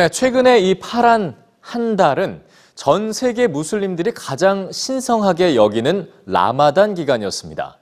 네, 0.00 0.08
최근에 0.08 0.60
이 0.60 0.76
파란 0.76 1.36
한 1.60 1.94
달은 1.94 2.42
전 2.74 3.12
세계 3.12 3.46
무슬림들이 3.46 4.14
가장 4.14 4.72
신성하게 4.72 5.56
여기는 5.56 6.10
라마단 6.24 6.94
기간이었습니다. 6.94 7.76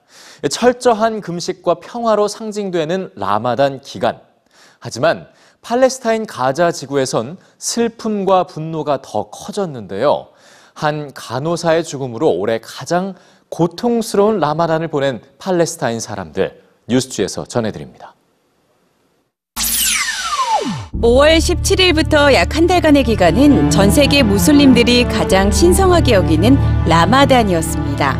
철저한 0.51 1.21
금식과 1.21 1.75
평화로 1.75 2.27
상징되는 2.27 3.13
라마단 3.15 3.83
기간. 3.83 4.21
하지만 4.81 5.29
팔레스타인 5.63 6.27
가자 6.27 6.73
지구에선 6.73 7.39
슬픔과 7.59 8.49
분노가 8.49 9.01
더 9.01 9.31
커졌는데요. 9.31 10.27
한 10.75 11.13
간호사의 11.15 11.85
죽음으로 11.85 12.33
올해 12.33 12.59
가장 12.61 13.15
고통스러운 13.49 14.41
라마단을 14.41 14.89
보낸 14.89 15.23
팔레스타인 15.39 16.01
사람들 16.01 16.65
뉴스주에서 16.89 17.45
전해드립니다. 17.45 18.17
5월 21.03 21.39
17일부터 21.39 22.33
약 22.35 22.57
한 22.57 22.67
달간의 22.67 23.05
기간은 23.05 23.71
전 23.71 23.89
세계 23.91 24.23
무슬림들이 24.25 25.05
가장 25.05 25.51
신성하게 25.51 26.13
여기는 26.15 26.59
라마단이었습니다. 26.87 28.19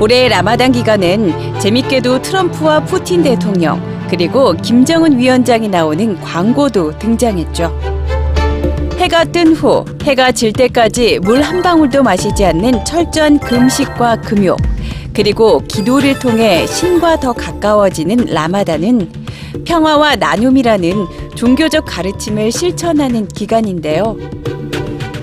올해 0.00 0.28
라마단 0.28 0.72
기간은 0.72 1.58
재밌게도 1.60 2.22
트럼프와 2.22 2.84
푸틴 2.84 3.22
대통령 3.22 3.82
그리고 4.08 4.54
김정은 4.54 5.18
위원장이 5.18 5.68
나오는 5.68 6.18
광고도 6.20 6.98
등장했죠. 6.98 7.78
해가 8.98 9.24
뜬 9.24 9.52
후 9.52 9.84
해가 10.04 10.32
질 10.32 10.52
때까지 10.52 11.18
물 11.20 11.42
한 11.42 11.62
방울도 11.62 12.02
마시지 12.02 12.44
않는 12.44 12.84
철저한 12.86 13.38
금식과 13.40 14.22
금욕 14.22 14.58
그리고 15.12 15.60
기도를 15.68 16.18
통해 16.18 16.66
신과 16.66 17.20
더 17.20 17.32
가까워지는 17.34 18.26
라마단은 18.32 19.25
평화와 19.64 20.16
나눔이라는 20.16 21.06
종교적 21.34 21.84
가르침을 21.86 22.52
실천하는 22.52 23.26
기간인데요. 23.28 24.16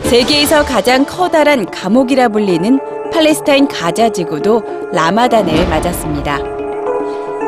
세계에서 0.03 0.63
가장 0.65 1.05
커다란 1.05 1.69
감옥이라 1.69 2.29
불리는 2.29 2.79
팔레스타인 3.11 3.67
가자 3.67 4.09
지구도 4.09 4.63
라마단을 4.91 5.67
맞았습니다. 5.69 6.39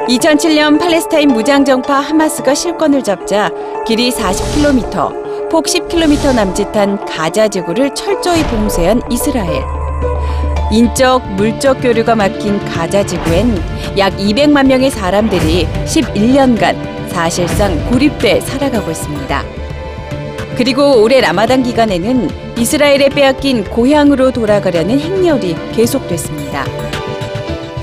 2007년 0.08 0.80
팔레스타인 0.80 1.30
무장정파 1.30 2.00
하마스가 2.00 2.53
실권을 2.53 3.03
잡자 3.03 3.49
길이 3.88 4.11
40km, 4.11 5.49
폭 5.49 5.66
10km 5.66 6.36
남짓한 6.36 7.05
가자 7.05 7.47
지구를 7.47 7.94
철저히 7.95 8.44
봉쇄한 8.44 9.02
이스라엘. 9.09 9.84
인적, 10.71 11.35
물적 11.35 11.81
교류가 11.81 12.16
막힌 12.16 12.59
가자 12.66 13.05
지구엔 13.05 13.55
약 13.97 14.16
200만 14.17 14.67
명의 14.67 14.89
사람들이 14.89 15.67
11년간 15.85 17.09
사실상 17.09 17.89
고립돼 17.89 18.41
살아가고 18.41 18.91
있습니다. 18.91 19.43
그리고 20.58 21.02
올해 21.02 21.21
라마단 21.21 21.63
기간에는 21.63 22.30
이스라엘에 22.58 23.09
빼앗긴 23.09 23.66
고향으로 23.66 24.31
돌아가려는 24.31 24.99
행렬이 24.99 25.55
계속됐습니다. 25.75 26.66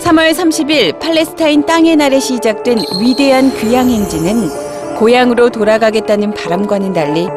3월 0.01 0.33
30일 0.33 0.99
팔레스타인 0.99 1.65
땅의 1.65 1.97
날에 1.97 2.19
시작된 2.19 2.79
위대한 3.01 3.57
귀향 3.59 3.89
행진은 3.89 4.97
고향으로 4.97 5.51
돌아가겠다는 5.51 6.35
바람과는 6.35 6.93
달리 6.93 7.29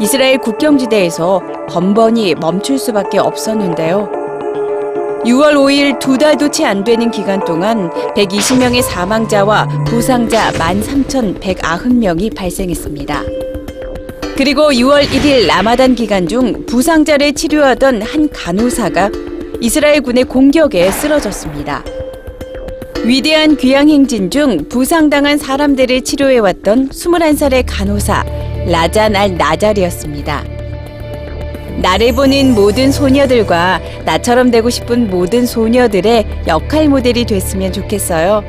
이스라엘 0.00 0.38
국경지대에서 0.38 1.42
번번이 1.68 2.36
멈출 2.36 2.78
수밖에 2.78 3.18
없었는데요. 3.18 4.23
6월 5.24 5.54
5일 5.54 5.98
두 5.98 6.18
달도 6.18 6.50
채 6.50 6.64
안 6.64 6.84
되는 6.84 7.10
기간 7.10 7.42
동안 7.44 7.90
120명의 8.14 8.82
사망자와 8.82 9.84
부상자 9.86 10.52
13,190명이 10.52 12.34
발생했습니다. 12.36 13.22
그리고 14.36 14.70
6월 14.72 15.04
1일 15.04 15.46
라마단 15.46 15.94
기간 15.94 16.26
중 16.28 16.66
부상자를 16.66 17.32
치료하던 17.34 18.02
한 18.02 18.28
간호사가 18.30 19.10
이스라엘 19.60 20.00
군의 20.02 20.24
공격에 20.24 20.90
쓰러졌습니다. 20.90 21.84
위대한 23.04 23.56
귀향 23.56 23.88
행진 23.88 24.30
중 24.30 24.68
부상당한 24.68 25.38
사람들을 25.38 26.02
치료해왔던 26.02 26.88
21살의 26.88 27.64
간호사 27.66 28.24
라잔 28.66 29.14
알 29.14 29.36
나잘이었습니다. 29.36 30.53
나를 31.80 32.12
보는 32.12 32.54
모든 32.54 32.92
소녀들과 32.92 33.80
나처럼 34.04 34.50
되고 34.50 34.70
싶은 34.70 35.10
모든 35.10 35.46
소녀들의 35.46 36.44
역할 36.46 36.88
모델이 36.88 37.24
됐으면 37.24 37.72
좋겠어요. 37.72 38.42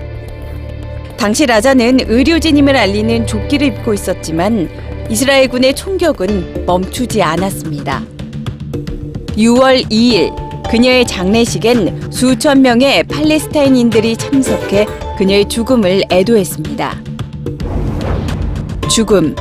당시 1.17 1.45
라자는 1.45 1.99
의료진임을 2.07 2.75
알리는 2.75 3.25
조끼를 3.25 3.67
입고 3.67 3.93
있었지만 3.93 4.69
이스라엘 5.09 5.47
군의 5.47 5.73
총격은 5.73 6.65
멈추지 6.65 7.21
않았습니다. 7.21 8.03
6월 9.37 9.89
2일 9.89 10.45
그녀의 10.69 11.05
장례식엔 11.05 12.11
수천 12.11 12.61
명의 12.61 13.03
팔레스타인인들이 13.03 14.17
참석해 14.17 14.85
그녀의 15.17 15.47
죽음을 15.47 16.03
애도했습니다. 16.11 17.01
죽음 18.89 19.35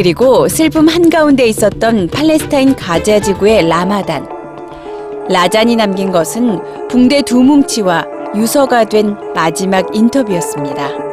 그리고 0.00 0.48
슬픔 0.48 0.88
한가운데 0.88 1.44
있었던 1.44 2.08
팔레스타인 2.08 2.74
가자 2.74 3.20
지구의 3.20 3.68
라마단. 3.68 4.26
라잔이 5.28 5.76
남긴 5.76 6.10
것은 6.10 6.88
붕대 6.88 7.20
두 7.20 7.42
뭉치와 7.42 8.06
유서가 8.34 8.84
된 8.84 9.14
마지막 9.34 9.94
인터뷰였습니다. 9.94 11.09